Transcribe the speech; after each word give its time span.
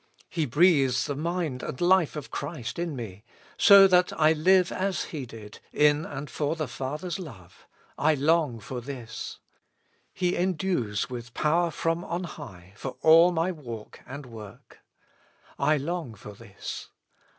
He 0.31 0.47
breathes 0.47 1.05
the 1.05 1.15
mind 1.15 1.61
and 1.61 1.79
life 1.79 2.15
of 2.15 2.31
Christ 2.31 2.79
in 2.79 2.95
me, 2.95 3.23
so 3.55 3.85
that 3.85 4.11
I 4.19 4.33
live 4.33 4.71
as 4.71 5.03
He 5.03 5.27
did, 5.27 5.59
in 5.71 6.05
and 6.05 6.27
for 6.27 6.55
the 6.55 6.67
Father's 6.67 7.19
love. 7.19 7.67
I 7.99 8.15
long 8.15 8.59
for 8.59 8.81
this. 8.81 9.37
He 10.11 10.31
endues 10.35 11.11
with 11.11 11.35
power 11.35 11.69
from 11.69 12.03
on 12.03 12.23
high 12.23 12.73
for 12.77 12.97
all 13.03 13.31
my 13.31 13.51
walk 13.51 13.99
and 14.07 14.25
work. 14.25 14.79
I 15.59 15.77
long 15.77 16.15
for 16.15 16.33
this. 16.33 16.89